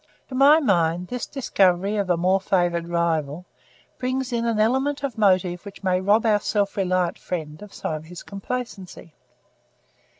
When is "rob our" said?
6.01-6.39